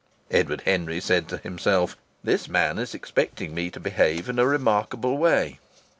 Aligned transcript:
Edward 0.31 0.61
Henry 0.61 0.99
said 0.99 1.27
to 1.27 1.37
himself: 1.37 1.95
"This 2.23 2.49
man 2.49 2.79
is 2.79 2.95
expecting 2.95 3.53
me 3.53 3.69
to 3.69 3.79
behave 3.79 4.29
in 4.29 4.39
a 4.39 4.47
remarkable 4.47 5.15
way. 5.15 5.59